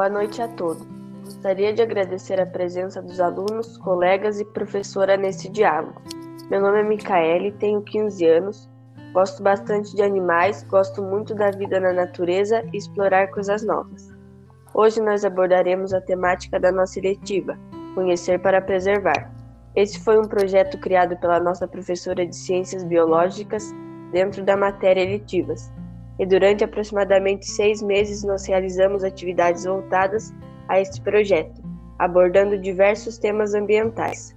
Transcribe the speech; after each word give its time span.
Boa 0.00 0.08
noite 0.08 0.40
a 0.40 0.48
todos. 0.48 0.82
Gostaria 1.22 1.74
de 1.74 1.82
agradecer 1.82 2.40
a 2.40 2.46
presença 2.46 3.02
dos 3.02 3.20
alunos, 3.20 3.76
colegas 3.76 4.40
e 4.40 4.46
professora 4.46 5.14
nesse 5.14 5.46
diálogo. 5.50 6.00
Meu 6.50 6.58
nome 6.58 6.80
é 6.80 6.82
Micaele, 6.82 7.52
tenho 7.52 7.82
15 7.82 8.24
anos, 8.24 8.70
gosto 9.12 9.42
bastante 9.42 9.94
de 9.94 10.00
animais, 10.00 10.62
gosto 10.62 11.02
muito 11.02 11.34
da 11.34 11.50
vida 11.50 11.78
na 11.78 11.92
natureza 11.92 12.64
e 12.72 12.78
explorar 12.78 13.28
coisas 13.28 13.62
novas. 13.62 14.08
Hoje 14.72 15.02
nós 15.02 15.22
abordaremos 15.22 15.92
a 15.92 16.00
temática 16.00 16.58
da 16.58 16.72
nossa 16.72 16.98
eletiva, 16.98 17.58
Conhecer 17.94 18.40
para 18.40 18.62
Preservar. 18.62 19.30
Esse 19.76 20.02
foi 20.02 20.18
um 20.18 20.26
projeto 20.26 20.78
criado 20.78 21.14
pela 21.18 21.38
nossa 21.38 21.68
professora 21.68 22.24
de 22.24 22.34
Ciências 22.34 22.82
Biológicas 22.84 23.70
dentro 24.12 24.42
da 24.42 24.56
matéria 24.56 25.02
eletivas. 25.02 25.70
E 26.20 26.26
durante 26.26 26.62
aproximadamente 26.62 27.46
seis 27.46 27.80
meses 27.80 28.22
nós 28.22 28.46
realizamos 28.46 29.02
atividades 29.02 29.64
voltadas 29.64 30.34
a 30.68 30.78
este 30.78 31.00
projeto, 31.00 31.62
abordando 31.98 32.58
diversos 32.58 33.16
temas 33.16 33.54
ambientais. 33.54 34.36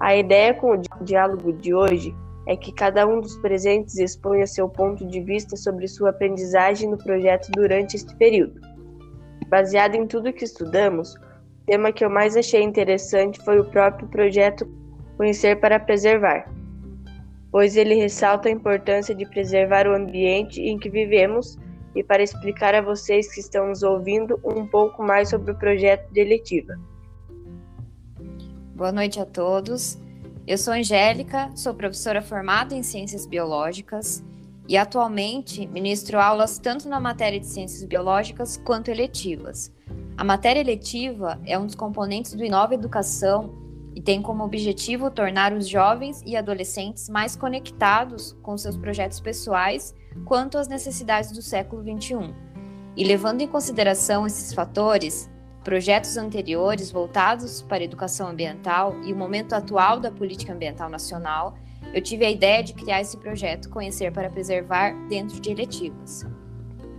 A 0.00 0.16
ideia 0.16 0.54
com 0.54 0.70
o 0.70 1.04
diálogo 1.04 1.52
de 1.52 1.74
hoje 1.74 2.16
é 2.46 2.56
que 2.56 2.72
cada 2.72 3.06
um 3.06 3.20
dos 3.20 3.36
presentes 3.42 3.98
exponha 3.98 4.46
seu 4.46 4.70
ponto 4.70 5.06
de 5.06 5.20
vista 5.20 5.54
sobre 5.54 5.86
sua 5.86 6.08
aprendizagem 6.10 6.88
no 6.88 6.96
projeto 6.96 7.50
durante 7.52 7.96
este 7.96 8.16
período. 8.16 8.58
Baseado 9.48 9.96
em 9.96 10.06
tudo 10.06 10.32
que 10.32 10.44
estudamos, 10.44 11.14
o 11.14 11.66
tema 11.66 11.92
que 11.92 12.02
eu 12.02 12.08
mais 12.08 12.38
achei 12.38 12.62
interessante 12.62 13.38
foi 13.44 13.60
o 13.60 13.66
próprio 13.66 14.08
projeto 14.08 14.66
Conhecer 15.18 15.60
para 15.60 15.78
Preservar, 15.78 16.50
pois 17.50 17.76
ele 17.76 17.94
ressalta 17.94 18.48
a 18.48 18.52
importância 18.52 19.14
de 19.14 19.26
preservar 19.26 19.86
o 19.86 19.94
ambiente 19.94 20.60
em 20.60 20.78
que 20.78 20.90
vivemos 20.90 21.56
e 21.94 22.02
para 22.04 22.22
explicar 22.22 22.74
a 22.74 22.82
vocês 22.82 23.32
que 23.32 23.40
estão 23.40 23.68
nos 23.68 23.82
ouvindo 23.82 24.38
um 24.44 24.66
pouco 24.66 25.02
mais 25.02 25.30
sobre 25.30 25.52
o 25.52 25.58
projeto 25.58 26.10
de 26.12 26.20
eletiva. 26.20 26.78
Boa 28.74 28.92
noite 28.92 29.18
a 29.18 29.26
todos. 29.26 29.98
Eu 30.46 30.56
sou 30.56 30.72
Angélica, 30.72 31.50
sou 31.54 31.74
professora 31.74 32.22
formada 32.22 32.74
em 32.74 32.82
Ciências 32.82 33.26
Biológicas 33.26 34.24
e 34.68 34.76
atualmente 34.76 35.66
ministro 35.66 36.20
aulas 36.20 36.58
tanto 36.58 36.88
na 36.88 37.00
matéria 37.00 37.40
de 37.40 37.46
Ciências 37.46 37.84
Biológicas 37.84 38.56
quanto 38.58 38.90
eletivas. 38.90 39.74
A 40.16 40.22
matéria 40.22 40.60
eletiva 40.60 41.40
é 41.44 41.58
um 41.58 41.66
dos 41.66 41.74
componentes 41.74 42.34
do 42.34 42.44
Inova 42.44 42.74
Educação 42.74 43.67
e 43.98 44.00
tem 44.00 44.22
como 44.22 44.44
objetivo 44.44 45.10
tornar 45.10 45.52
os 45.52 45.68
jovens 45.68 46.22
e 46.24 46.36
adolescentes 46.36 47.08
mais 47.08 47.34
conectados 47.34 48.36
com 48.44 48.56
seus 48.56 48.76
projetos 48.76 49.18
pessoais 49.18 49.92
quanto 50.24 50.56
às 50.56 50.68
necessidades 50.68 51.32
do 51.32 51.42
século 51.42 51.82
XXI. 51.82 52.32
E 52.96 53.02
levando 53.02 53.40
em 53.40 53.48
consideração 53.48 54.24
esses 54.24 54.54
fatores, 54.54 55.28
projetos 55.64 56.16
anteriores 56.16 56.92
voltados 56.92 57.60
para 57.62 57.78
a 57.78 57.84
educação 57.84 58.28
ambiental 58.28 58.94
e 59.02 59.12
o 59.12 59.16
momento 59.16 59.52
atual 59.52 59.98
da 59.98 60.12
política 60.12 60.52
ambiental 60.52 60.88
nacional, 60.88 61.58
eu 61.92 62.00
tive 62.00 62.24
a 62.24 62.30
ideia 62.30 62.62
de 62.62 62.74
criar 62.74 63.00
esse 63.00 63.16
projeto 63.16 63.68
Conhecer 63.68 64.12
para 64.12 64.30
Preservar 64.30 64.92
dentro 65.08 65.40
de 65.40 65.50
eletivas. 65.50 66.24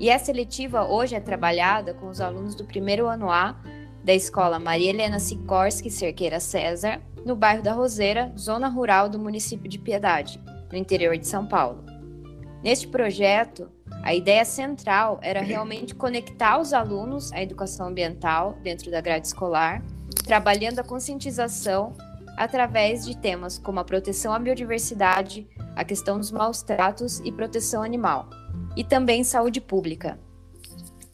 E 0.02 0.10
essa 0.10 0.32
eletiva 0.32 0.84
hoje 0.84 1.16
é 1.16 1.22
trabalhada 1.22 1.94
com 1.94 2.10
os 2.10 2.20
alunos 2.20 2.56
do 2.56 2.66
primeiro 2.66 3.08
ano 3.08 3.32
A 3.32 3.56
da 4.04 4.14
escola 4.14 4.60
Maria 4.60 4.90
Helena 4.90 5.20
Sikorski 5.20 5.90
Cerqueira 5.90 6.40
César, 6.40 7.02
no 7.26 7.36
bairro 7.36 7.62
da 7.62 7.74
Roseira, 7.74 8.34
zona 8.38 8.68
rural 8.68 9.10
do 9.10 9.20
município 9.20 9.70
de 9.70 9.78
Piedade, 9.78 10.42
no 10.72 10.78
interior 10.78 11.18
de 11.18 11.28
São 11.28 11.46
Paulo. 11.46 11.84
Neste 12.64 12.88
projeto, 12.88 13.70
a 14.04 14.14
ideia 14.14 14.46
central 14.46 15.20
era 15.22 15.42
realmente 15.42 15.96
conectar 15.96 16.60
os 16.60 16.74
alunos 16.74 17.32
à 17.32 17.42
educação 17.42 17.88
ambiental 17.88 18.58
dentro 18.64 18.90
da 18.92 19.02
grade 19.02 19.28
escolar, 19.28 19.84
trabalhando 20.26 20.80
a 20.80 20.84
conscientização 20.84 21.94
através 22.38 23.06
de 23.06 23.18
temas 23.18 23.60
como 23.60 23.80
a 23.80 23.84
proteção 23.84 24.34
à 24.34 24.40
biodiversidade, 24.40 25.48
a 25.76 25.84
questão 25.84 26.18
dos 26.18 26.32
maus 26.32 26.62
tratos 26.62 27.20
e 27.20 27.32
proteção 27.32 27.84
animal, 27.84 28.30
e 28.76 28.84
também 28.84 29.24
saúde 29.24 29.60
pública. 29.60 30.18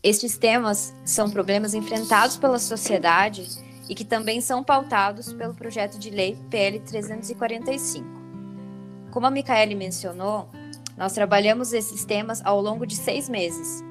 Estes 0.06 0.38
temas 0.38 0.94
são 1.04 1.32
problemas 1.32 1.74
enfrentados 1.74 2.38
pela 2.38 2.60
sociedade 2.60 3.48
e 3.90 3.96
que 3.96 4.06
também 4.06 4.40
são 4.40 4.64
pautados 4.64 5.34
pelo 5.34 5.56
projeto 5.56 5.98
de 5.98 6.12
lei 6.12 6.38
PL 6.48 6.80
345. 6.82 8.06
Como 9.10 9.26
a 9.26 9.32
Micaele 9.32 9.74
mencionou, 9.74 10.48
nós 10.96 11.14
trabalhamos 11.14 11.74
esses 11.74 12.06
temas 12.06 12.40
ao 12.46 12.62
longo 12.62 12.86
de 12.86 12.96
seis 12.96 13.28
meses. 13.28 13.84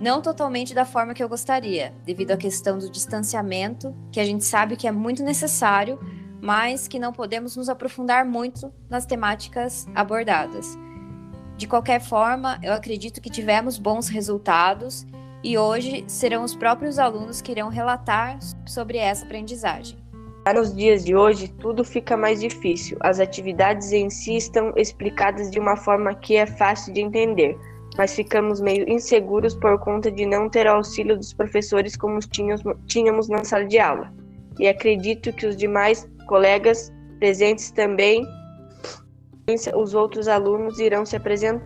Não 0.00 0.22
totalmente 0.22 0.72
da 0.72 0.84
forma 0.84 1.12
que 1.12 1.24
eu 1.24 1.28
gostaria, 1.28 1.92
devido 2.04 2.30
à 2.30 2.36
questão 2.36 2.78
do 2.78 2.88
distanciamento, 2.88 3.92
que 4.12 4.20
a 4.20 4.24
gente 4.24 4.44
sabe 4.44 4.76
que 4.76 4.86
é 4.86 4.92
muito 4.92 5.24
necessário, 5.24 5.98
mas 6.40 6.86
que 6.86 7.00
não 7.00 7.12
podemos 7.12 7.56
nos 7.56 7.68
aprofundar 7.68 8.24
muito 8.24 8.72
nas 8.88 9.04
temáticas 9.04 9.88
abordadas. 9.92 10.85
De 11.56 11.66
qualquer 11.66 12.00
forma, 12.00 12.58
eu 12.62 12.72
acredito 12.72 13.20
que 13.20 13.30
tivemos 13.30 13.78
bons 13.78 14.08
resultados 14.08 15.06
e 15.42 15.56
hoje 15.56 16.04
serão 16.06 16.44
os 16.44 16.54
próprios 16.54 16.98
alunos 16.98 17.40
que 17.40 17.52
irão 17.52 17.68
relatar 17.68 18.38
sobre 18.66 18.98
essa 18.98 19.24
aprendizagem. 19.24 19.96
Nos 20.54 20.74
dias 20.74 21.04
de 21.04 21.16
hoje, 21.16 21.48
tudo 21.48 21.82
fica 21.82 22.16
mais 22.16 22.40
difícil. 22.40 22.96
As 23.00 23.18
atividades 23.18 23.90
em 23.90 24.08
si 24.08 24.36
estão 24.36 24.72
explicadas 24.76 25.50
de 25.50 25.58
uma 25.58 25.76
forma 25.76 26.14
que 26.14 26.36
é 26.36 26.46
fácil 26.46 26.92
de 26.92 27.00
entender, 27.00 27.56
mas 27.96 28.14
ficamos 28.14 28.60
meio 28.60 28.88
inseguros 28.88 29.54
por 29.54 29.78
conta 29.80 30.10
de 30.10 30.24
não 30.24 30.48
ter 30.48 30.66
auxílio 30.66 31.16
dos 31.16 31.32
professores 31.32 31.96
como 31.96 32.20
tínhamos 32.86 33.28
na 33.28 33.44
sala 33.44 33.64
de 33.64 33.78
aula. 33.78 34.12
E 34.58 34.68
acredito 34.68 35.32
que 35.32 35.46
os 35.46 35.56
demais 35.56 36.08
colegas 36.28 36.92
presentes 37.18 37.70
também, 37.70 38.24
os 39.74 39.94
outros 39.94 40.26
alunos 40.26 40.78
irão 40.80 41.06
se 41.06 41.16
apresentar. 41.16 41.64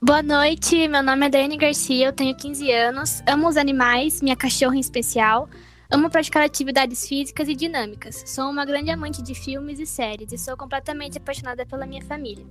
Boa 0.00 0.22
noite, 0.22 0.86
meu 0.86 1.02
nome 1.02 1.26
é 1.26 1.30
Daiane 1.30 1.56
Garcia, 1.56 2.06
eu 2.06 2.12
tenho 2.12 2.36
15 2.36 2.70
anos, 2.70 3.22
amo 3.26 3.48
os 3.48 3.56
animais, 3.56 4.22
minha 4.22 4.36
cachorra 4.36 4.76
em 4.76 4.80
especial. 4.80 5.48
Amo 5.90 6.10
praticar 6.10 6.44
atividades 6.44 7.08
físicas 7.08 7.48
e 7.48 7.54
dinâmicas. 7.54 8.22
Sou 8.26 8.44
uma 8.50 8.66
grande 8.66 8.90
amante 8.90 9.22
de 9.22 9.34
filmes 9.34 9.80
e 9.80 9.86
séries 9.86 10.30
e 10.30 10.38
sou 10.38 10.54
completamente 10.54 11.16
apaixonada 11.16 11.64
pela 11.64 11.86
minha 11.86 12.02
família. 12.02 12.46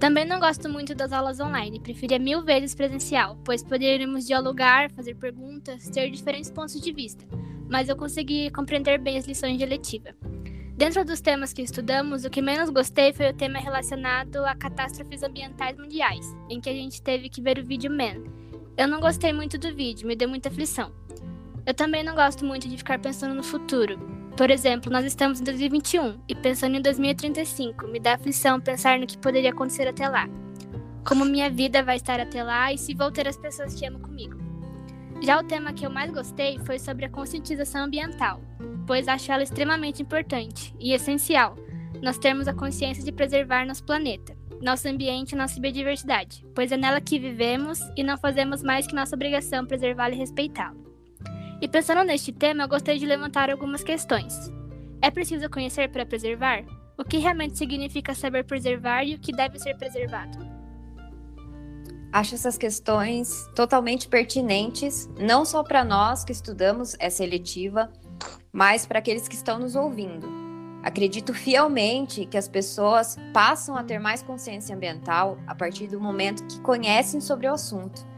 Também 0.00 0.24
não 0.24 0.40
gosto 0.40 0.68
muito 0.68 0.94
das 0.94 1.12
aulas 1.12 1.38
online, 1.38 1.78
preferia 1.78 2.18
mil 2.18 2.42
vezes 2.42 2.74
presencial, 2.74 3.38
pois 3.44 3.62
poderíamos 3.62 4.26
dialogar, 4.26 4.90
fazer 4.90 5.14
perguntas, 5.14 5.88
ter 5.90 6.10
diferentes 6.10 6.50
pontos 6.50 6.80
de 6.80 6.92
vista, 6.92 7.24
mas 7.68 7.88
eu 7.88 7.96
consegui 7.96 8.50
compreender 8.50 8.98
bem 8.98 9.18
as 9.18 9.26
lições 9.26 9.58
de 9.58 9.62
eletiva. 9.62 10.14
Dentro 10.76 11.04
dos 11.04 11.20
temas 11.20 11.52
que 11.52 11.62
estudamos, 11.62 12.24
o 12.24 12.30
que 12.30 12.42
menos 12.42 12.68
gostei 12.68 13.12
foi 13.12 13.30
o 13.30 13.32
tema 13.32 13.60
relacionado 13.60 14.44
a 14.44 14.56
catástrofes 14.56 15.22
ambientais 15.22 15.78
mundiais, 15.78 16.34
em 16.50 16.60
que 16.60 16.68
a 16.68 16.72
gente 16.72 17.00
teve 17.00 17.28
que 17.28 17.40
ver 17.40 17.60
o 17.60 17.64
vídeo 17.64 17.88
Man. 17.88 18.24
Eu 18.76 18.88
não 18.88 18.98
gostei 18.98 19.32
muito 19.32 19.56
do 19.56 19.72
vídeo, 19.72 20.08
me 20.08 20.16
deu 20.16 20.28
muita 20.28 20.48
aflição. 20.48 20.90
Eu 21.64 21.72
também 21.74 22.02
não 22.02 22.16
gosto 22.16 22.44
muito 22.44 22.68
de 22.68 22.76
ficar 22.76 22.98
pensando 22.98 23.36
no 23.36 23.42
futuro. 23.44 24.00
Por 24.36 24.50
exemplo, 24.50 24.90
nós 24.90 25.04
estamos 25.04 25.40
em 25.40 25.44
2021 25.44 26.20
e 26.28 26.34
pensando 26.34 26.76
em 26.76 26.82
2035, 26.82 27.86
me 27.86 28.00
dá 28.00 28.14
aflição 28.14 28.60
pensar 28.60 28.98
no 28.98 29.06
que 29.06 29.16
poderia 29.16 29.50
acontecer 29.50 29.86
até 29.86 30.08
lá. 30.08 30.28
Como 31.06 31.24
minha 31.24 31.48
vida 31.48 31.84
vai 31.84 31.96
estar 31.96 32.18
até 32.18 32.42
lá 32.42 32.72
e 32.72 32.78
se 32.78 32.94
vou 32.94 33.12
ter 33.12 33.28
as 33.28 33.36
pessoas 33.36 33.74
que 33.74 33.86
amo 33.86 34.00
comigo. 34.00 34.36
Já 35.22 35.38
o 35.38 35.44
tema 35.44 35.72
que 35.72 35.86
eu 35.86 35.90
mais 35.90 36.10
gostei 36.10 36.58
foi 36.66 36.80
sobre 36.80 37.04
a 37.04 37.10
conscientização 37.10 37.84
ambiental, 37.84 38.40
pois 38.86 39.08
acho 39.08 39.30
ela 39.30 39.42
extremamente 39.42 40.02
importante 40.02 40.74
e 40.78 40.92
essencial 40.92 41.56
nós 42.02 42.18
termos 42.18 42.46
a 42.46 42.54
consciência 42.54 43.02
de 43.02 43.12
preservar 43.12 43.66
nosso 43.66 43.84
planeta, 43.84 44.36
nosso 44.60 44.88
ambiente 44.88 45.32
e 45.32 45.36
nossa 45.36 45.60
biodiversidade, 45.60 46.44
pois 46.54 46.70
é 46.70 46.76
nela 46.76 47.00
que 47.00 47.18
vivemos 47.18 47.80
e 47.96 48.02
não 48.02 48.18
fazemos 48.18 48.62
mais 48.62 48.86
que 48.86 48.94
nossa 48.94 49.14
obrigação 49.16 49.66
preservá-lo 49.66 50.14
e 50.14 50.18
respeitá-lo. 50.18 50.84
E 51.60 51.68
pensando 51.68 52.04
neste 52.04 52.32
tema, 52.32 52.64
eu 52.64 52.68
gostaria 52.68 53.00
de 53.00 53.06
levantar 53.06 53.50
algumas 53.50 53.82
questões. 53.82 54.52
É 55.00 55.10
preciso 55.10 55.48
conhecer 55.48 55.90
para 55.90 56.04
preservar? 56.04 56.64
O 56.98 57.04
que 57.04 57.18
realmente 57.18 57.58
significa 57.58 58.14
saber 58.14 58.44
preservar 58.44 59.04
e 59.04 59.14
o 59.14 59.18
que 59.18 59.32
deve 59.32 59.58
ser 59.58 59.76
preservado? 59.76 60.38
Acho 62.12 62.34
essas 62.34 62.56
questões 62.56 63.48
totalmente 63.56 64.08
pertinentes, 64.08 65.08
não 65.18 65.44
só 65.44 65.64
para 65.64 65.84
nós 65.84 66.22
que 66.22 66.32
estudamos 66.32 66.94
essa 67.00 67.24
eletiva, 67.24 67.90
mas 68.54 68.86
para 68.86 69.00
aqueles 69.00 69.28
que 69.28 69.34
estão 69.34 69.58
nos 69.58 69.76
ouvindo. 69.76 70.26
Acredito 70.82 71.34
fielmente 71.34 72.24
que 72.24 72.38
as 72.38 72.48
pessoas 72.48 73.18
passam 73.34 73.76
a 73.76 73.84
ter 73.84 73.98
mais 73.98 74.22
consciência 74.22 74.74
ambiental 74.74 75.36
a 75.46 75.54
partir 75.54 75.88
do 75.88 76.00
momento 76.00 76.46
que 76.46 76.60
conhecem 76.60 77.20
sobre 77.20 77.46
o 77.46 77.52
assunto 77.52 78.14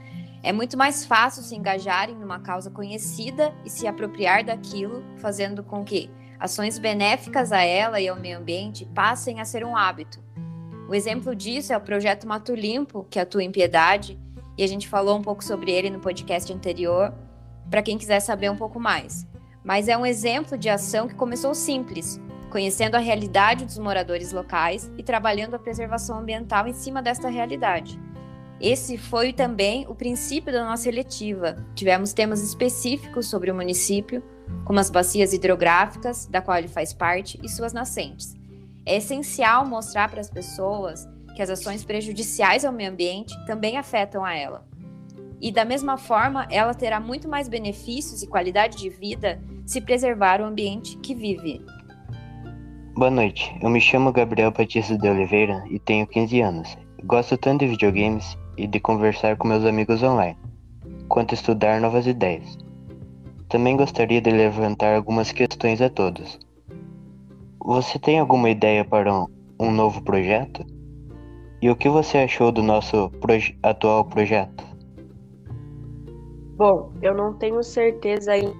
é 0.46 0.52
muito 0.52 0.78
mais 0.78 1.04
fácil 1.04 1.42
se 1.42 1.56
engajar 1.56 2.08
em 2.08 2.22
uma 2.22 2.38
causa 2.38 2.70
conhecida 2.70 3.52
e 3.64 3.68
se 3.68 3.84
apropriar 3.84 4.44
daquilo, 4.44 5.02
fazendo 5.16 5.60
com 5.64 5.84
que 5.84 6.08
ações 6.38 6.78
benéficas 6.78 7.50
a 7.50 7.62
ela 7.62 8.00
e 8.00 8.06
ao 8.06 8.14
meio 8.14 8.38
ambiente 8.38 8.84
passem 8.94 9.40
a 9.40 9.44
ser 9.44 9.64
um 9.64 9.76
hábito. 9.76 10.22
O 10.88 10.94
exemplo 10.94 11.34
disso 11.34 11.72
é 11.72 11.76
o 11.76 11.80
projeto 11.80 12.28
Mato 12.28 12.54
Limpo, 12.54 13.04
que 13.10 13.18
atua 13.18 13.42
em 13.42 13.50
Piedade 13.50 14.16
e 14.56 14.62
a 14.62 14.68
gente 14.68 14.86
falou 14.86 15.18
um 15.18 15.22
pouco 15.22 15.42
sobre 15.42 15.72
ele 15.72 15.90
no 15.90 15.98
podcast 15.98 16.52
anterior, 16.52 17.12
para 17.68 17.82
quem 17.82 17.98
quiser 17.98 18.20
saber 18.20 18.48
um 18.48 18.56
pouco 18.56 18.78
mais. 18.78 19.26
Mas 19.66 19.88
é 19.88 19.98
um 19.98 20.06
exemplo 20.06 20.56
de 20.56 20.68
ação 20.68 21.08
que 21.08 21.14
começou 21.16 21.52
simples, 21.52 22.20
conhecendo 22.50 22.94
a 22.94 23.00
realidade 23.00 23.64
dos 23.64 23.78
moradores 23.78 24.30
locais 24.30 24.88
e 24.96 25.02
trabalhando 25.02 25.54
a 25.54 25.58
preservação 25.58 26.20
ambiental 26.20 26.68
em 26.68 26.72
cima 26.72 27.02
desta 27.02 27.28
realidade. 27.28 28.00
Esse 28.60 28.96
foi 28.96 29.32
também 29.32 29.84
o 29.88 29.94
princípio 29.94 30.52
da 30.52 30.64
nossa 30.64 30.88
eletiva. 30.88 31.56
Tivemos 31.74 32.12
temas 32.12 32.40
específicos 32.42 33.26
sobre 33.28 33.50
o 33.50 33.54
município, 33.56 34.22
como 34.64 34.78
as 34.78 34.88
bacias 34.88 35.32
hidrográficas, 35.32 36.26
da 36.26 36.40
qual 36.40 36.56
ele 36.56 36.68
faz 36.68 36.94
parte, 36.94 37.36
e 37.42 37.48
suas 37.48 37.72
nascentes. 37.72 38.36
É 38.86 38.98
essencial 38.98 39.66
mostrar 39.66 40.08
para 40.08 40.20
as 40.20 40.30
pessoas 40.30 41.08
que 41.34 41.42
as 41.42 41.50
ações 41.50 41.84
prejudiciais 41.84 42.64
ao 42.64 42.72
meio 42.72 42.92
ambiente 42.92 43.34
também 43.46 43.76
afetam 43.76 44.24
a 44.24 44.32
ela. 44.32 44.64
E 45.40 45.52
da 45.52 45.64
mesma 45.64 45.98
forma, 45.98 46.46
ela 46.50 46.72
terá 46.72 46.98
muito 46.98 47.28
mais 47.28 47.48
benefícios 47.48 48.22
e 48.22 48.26
qualidade 48.26 48.78
de 48.78 48.88
vida 48.88 49.40
se 49.66 49.80
preservar 49.80 50.40
o 50.40 50.44
ambiente 50.44 50.96
que 50.98 51.14
vive. 51.14 51.60
Boa 52.94 53.10
noite, 53.10 53.54
eu 53.60 53.68
me 53.68 53.80
chamo 53.80 54.12
Gabriel 54.12 54.50
Batista 54.50 54.96
de 54.96 55.08
Oliveira 55.08 55.62
e 55.68 55.78
tenho 55.78 56.06
15 56.06 56.40
anos. 56.40 56.78
Gosto 57.04 57.36
tanto 57.36 57.60
de 57.60 57.72
videogames 57.72 58.38
e 58.56 58.66
de 58.66 58.80
conversar 58.80 59.36
com 59.36 59.46
meus 59.46 59.64
amigos 59.64 60.02
online, 60.02 60.38
quanto 61.08 61.34
estudar 61.34 61.80
novas 61.80 62.06
ideias. 62.06 62.56
Também 63.48 63.76
gostaria 63.76 64.20
de 64.20 64.30
levantar 64.30 64.96
algumas 64.96 65.30
questões 65.30 65.82
a 65.82 65.90
todos. 65.90 66.38
Você 67.62 67.98
tem 67.98 68.18
alguma 68.18 68.48
ideia 68.48 68.84
para 68.84 69.12
um, 69.12 69.26
um 69.60 69.70
novo 69.70 70.02
projeto? 70.02 70.64
E 71.60 71.70
o 71.70 71.76
que 71.76 71.88
você 71.88 72.18
achou 72.18 72.50
do 72.50 72.62
nosso 72.62 73.10
proje 73.20 73.58
atual 73.62 74.04
projeto? 74.04 74.65
Bom, 76.56 76.90
eu 77.02 77.14
não 77.14 77.34
tenho 77.34 77.62
certeza 77.62 78.32
ainda 78.32 78.56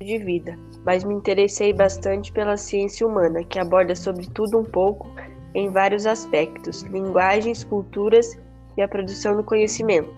de 0.00 0.18
vida, 0.18 0.58
mas 0.84 1.04
me 1.04 1.14
interessei 1.14 1.72
bastante 1.72 2.32
pela 2.32 2.56
ciência 2.56 3.06
humana, 3.06 3.44
que 3.44 3.58
aborda 3.58 3.94
sobre 3.94 4.26
tudo 4.30 4.58
um 4.58 4.64
pouco 4.64 5.08
em 5.54 5.70
vários 5.70 6.06
aspectos: 6.06 6.82
linguagens, 6.82 7.62
culturas 7.62 8.36
e 8.76 8.82
a 8.82 8.88
produção 8.88 9.36
do 9.36 9.44
conhecimento. 9.44 10.12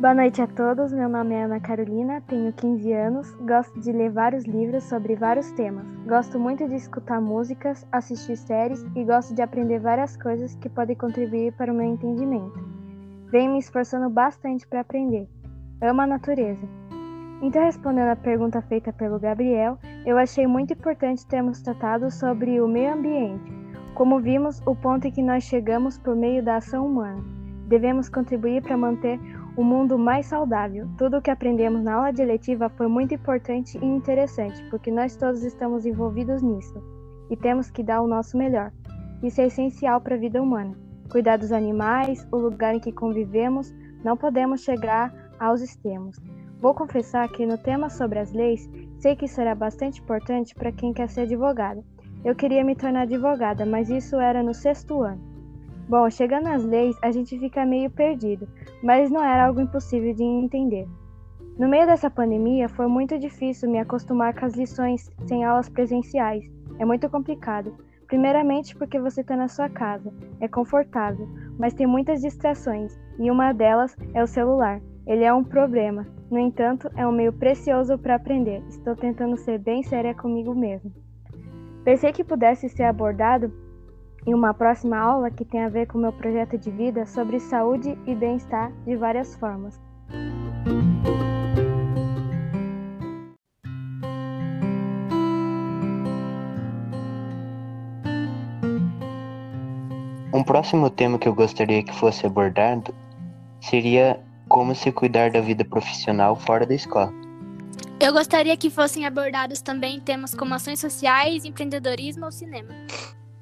Boa 0.00 0.14
noite 0.14 0.40
a 0.40 0.46
todos, 0.46 0.92
meu 0.92 1.08
nome 1.08 1.34
é 1.34 1.42
Ana 1.42 1.58
Carolina, 1.58 2.20
tenho 2.28 2.52
15 2.52 2.92
anos, 2.92 3.34
gosto 3.40 3.80
de 3.80 3.90
ler 3.90 4.12
vários 4.12 4.44
livros 4.44 4.84
sobre 4.84 5.16
vários 5.16 5.50
temas. 5.50 5.84
Gosto 6.06 6.38
muito 6.38 6.68
de 6.68 6.76
escutar 6.76 7.20
músicas, 7.20 7.84
assistir 7.90 8.36
séries 8.36 8.86
e 8.94 9.02
gosto 9.02 9.34
de 9.34 9.42
aprender 9.42 9.80
várias 9.80 10.16
coisas 10.16 10.54
que 10.54 10.68
podem 10.68 10.94
contribuir 10.94 11.52
para 11.54 11.72
o 11.72 11.74
meu 11.74 11.84
entendimento. 11.84 12.64
Venho 13.32 13.50
me 13.50 13.58
esforçando 13.58 14.08
bastante 14.08 14.64
para 14.68 14.82
aprender. 14.82 15.28
Amo 15.82 16.02
a 16.02 16.06
natureza. 16.06 16.64
Então, 17.42 17.64
respondendo 17.64 18.10
à 18.10 18.14
pergunta 18.14 18.62
feita 18.62 18.92
pelo 18.92 19.18
Gabriel, 19.18 19.80
eu 20.06 20.16
achei 20.16 20.46
muito 20.46 20.74
importante 20.74 21.26
termos 21.26 21.60
tratado 21.60 22.08
sobre 22.08 22.60
o 22.60 22.68
meio 22.68 22.94
ambiente. 22.94 23.52
Como 23.96 24.20
vimos, 24.20 24.62
o 24.64 24.76
ponto 24.76 25.08
em 25.08 25.10
que 25.10 25.22
nós 25.22 25.42
chegamos 25.42 25.98
por 25.98 26.14
meio 26.14 26.40
da 26.40 26.58
ação 26.58 26.86
humana. 26.86 27.20
Devemos 27.66 28.08
contribuir 28.08 28.62
para 28.62 28.78
manter 28.78 29.20
o 29.58 29.64
mundo 29.64 29.98
mais 29.98 30.26
saudável. 30.26 30.88
Tudo 30.96 31.16
o 31.16 31.20
que 31.20 31.32
aprendemos 31.32 31.82
na 31.82 31.94
aula 31.94 32.12
de 32.12 32.24
letiva 32.24 32.68
foi 32.68 32.86
muito 32.86 33.12
importante 33.12 33.76
e 33.76 33.84
interessante, 33.84 34.62
porque 34.70 34.88
nós 34.88 35.16
todos 35.16 35.42
estamos 35.42 35.84
envolvidos 35.84 36.42
nisso 36.42 36.80
e 37.28 37.36
temos 37.36 37.68
que 37.68 37.82
dar 37.82 38.00
o 38.00 38.06
nosso 38.06 38.38
melhor. 38.38 38.70
Isso 39.20 39.40
é 39.40 39.46
essencial 39.46 40.00
para 40.00 40.14
a 40.14 40.18
vida 40.18 40.40
humana. 40.40 40.78
Cuidar 41.10 41.38
dos 41.38 41.50
animais, 41.50 42.24
o 42.30 42.36
lugar 42.36 42.76
em 42.76 42.78
que 42.78 42.92
convivemos, 42.92 43.74
não 44.04 44.16
podemos 44.16 44.60
chegar 44.60 45.12
aos 45.40 45.60
extremos. 45.60 46.16
Vou 46.60 46.72
confessar 46.72 47.28
que 47.28 47.44
no 47.44 47.58
tema 47.58 47.90
sobre 47.90 48.20
as 48.20 48.32
leis, 48.32 48.70
sei 49.00 49.16
que 49.16 49.26
será 49.26 49.56
bastante 49.56 50.00
importante 50.00 50.54
para 50.54 50.70
quem 50.70 50.92
quer 50.92 51.08
ser 51.08 51.22
advogada. 51.22 51.82
Eu 52.24 52.36
queria 52.36 52.62
me 52.62 52.76
tornar 52.76 53.02
advogada, 53.02 53.66
mas 53.66 53.90
isso 53.90 54.20
era 54.20 54.40
no 54.40 54.54
sexto 54.54 55.02
ano. 55.02 55.27
Bom, 55.88 56.10
chegando 56.10 56.48
às 56.48 56.62
leis, 56.62 56.98
a 57.00 57.10
gente 57.10 57.38
fica 57.38 57.64
meio 57.64 57.88
perdido, 57.90 58.46
mas 58.82 59.10
não 59.10 59.24
era 59.24 59.46
algo 59.46 59.58
impossível 59.58 60.12
de 60.12 60.22
entender. 60.22 60.86
No 61.58 61.66
meio 61.66 61.86
dessa 61.86 62.10
pandemia, 62.10 62.68
foi 62.68 62.86
muito 62.86 63.18
difícil 63.18 63.70
me 63.70 63.78
acostumar 63.78 64.38
com 64.38 64.44
as 64.44 64.54
lições 64.54 65.10
sem 65.26 65.44
aulas 65.44 65.68
presenciais. 65.68 66.44
É 66.78 66.84
muito 66.84 67.08
complicado. 67.08 67.74
Primeiramente, 68.06 68.76
porque 68.76 69.00
você 69.00 69.22
está 69.22 69.34
na 69.34 69.48
sua 69.48 69.70
casa, 69.70 70.12
é 70.40 70.46
confortável, 70.46 71.26
mas 71.58 71.72
tem 71.72 71.86
muitas 71.86 72.20
distrações, 72.20 72.98
e 73.18 73.30
uma 73.30 73.52
delas 73.52 73.96
é 74.12 74.22
o 74.22 74.26
celular. 74.26 74.80
Ele 75.06 75.24
é 75.24 75.32
um 75.32 75.42
problema, 75.42 76.06
no 76.30 76.38
entanto, 76.38 76.90
é 76.96 77.06
um 77.06 77.12
meio 77.12 77.32
precioso 77.32 77.98
para 77.98 78.16
aprender. 78.16 78.62
Estou 78.68 78.94
tentando 78.94 79.38
ser 79.38 79.58
bem 79.58 79.82
séria 79.82 80.14
comigo 80.14 80.54
mesmo. 80.54 80.92
Pensei 81.82 82.12
que 82.12 82.22
pudesse 82.22 82.68
ser 82.68 82.84
abordado 82.84 83.50
em 84.28 84.34
uma 84.34 84.52
próxima 84.52 84.98
aula 84.98 85.30
que 85.30 85.42
tem 85.42 85.64
a 85.64 85.70
ver 85.70 85.86
com 85.86 85.96
o 85.96 86.00
meu 86.02 86.12
projeto 86.12 86.58
de 86.58 86.70
vida 86.70 87.06
sobre 87.06 87.40
saúde 87.40 87.98
e 88.06 88.14
bem-estar 88.14 88.70
de 88.84 88.94
várias 88.94 89.34
formas. 89.36 89.80
Um 100.34 100.44
próximo 100.44 100.90
tema 100.90 101.18
que 101.18 101.26
eu 101.26 101.34
gostaria 101.34 101.82
que 101.82 101.94
fosse 101.94 102.26
abordado 102.26 102.94
seria 103.62 104.20
como 104.46 104.74
se 104.74 104.92
cuidar 104.92 105.30
da 105.30 105.40
vida 105.40 105.64
profissional 105.64 106.36
fora 106.36 106.66
da 106.66 106.74
escola. 106.74 107.10
Eu 107.98 108.12
gostaria 108.12 108.56
que 108.58 108.68
fossem 108.68 109.06
abordados 109.06 109.62
também 109.62 109.98
temas 109.98 110.34
como 110.34 110.54
ações 110.54 110.80
sociais, 110.80 111.46
empreendedorismo 111.46 112.26
ou 112.26 112.30
cinema. 112.30 112.74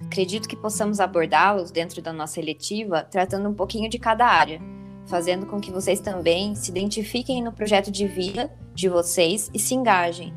Acredito 0.05 0.49
que 0.49 0.57
possamos 0.57 1.01
abordá-los 1.01 1.71
dentro 1.71 2.03
da 2.03 2.13
nossa 2.13 2.41
eletiva, 2.41 3.03
tratando 3.03 3.49
um 3.49 3.55
pouquinho 3.55 3.89
de 3.89 3.99
cada 3.99 4.27
área, 4.27 4.61
fazendo 5.07 5.47
com 5.47 5.61
que 5.61 5.71
vocês 5.71 6.01
também 6.01 6.55
se 6.55 6.71
identifiquem 6.71 7.43
no 7.43 7.53
projeto 7.53 7.91
de 7.91 8.07
vida 8.07 8.53
de 8.75 8.89
vocês 8.89 9.51
e 9.55 9.59
se 9.59 9.75
engajem. 9.75 10.35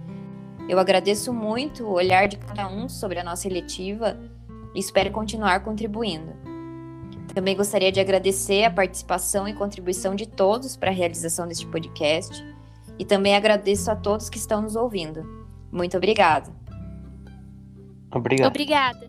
Eu 0.67 0.79
agradeço 0.79 1.33
muito 1.33 1.83
o 1.83 1.93
olhar 1.93 2.27
de 2.27 2.37
cada 2.37 2.67
um 2.67 2.87
sobre 2.87 3.19
a 3.19 3.23
nossa 3.23 3.47
eletiva 3.47 4.19
e 4.73 4.79
espero 4.79 5.11
continuar 5.11 5.63
contribuindo. 5.63 6.33
Também 7.33 7.55
gostaria 7.55 7.91
de 7.91 7.99
agradecer 7.99 8.63
a 8.63 8.71
participação 8.71 9.47
e 9.47 9.53
contribuição 9.53 10.15
de 10.15 10.27
todos 10.27 10.75
para 10.75 10.89
a 10.89 10.93
realização 10.93 11.47
deste 11.47 11.65
podcast 11.67 12.43
e 12.97 13.05
também 13.05 13.35
agradeço 13.35 13.89
a 13.89 13.95
todos 13.95 14.29
que 14.29 14.37
estão 14.37 14.61
nos 14.61 14.75
ouvindo. 14.75 15.23
Muito 15.71 15.95
obrigada. 15.97 16.51
Obrigado. 18.11 18.47
Obrigada. 18.47 19.08